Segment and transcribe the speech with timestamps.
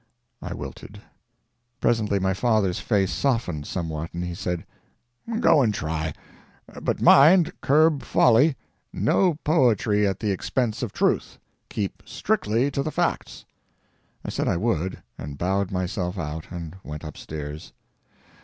[0.41, 0.99] I wilted.
[1.79, 4.65] Presently my father's face softened somewhat, and he said:
[5.39, 6.11] "Go and try.
[6.81, 8.55] But mind, curb folly.
[8.91, 11.37] No poetry at the expense of truth.
[11.69, 13.45] Keep strictly to the facts."
[14.25, 17.71] I said I would, and bowed myself out, and went upstairs.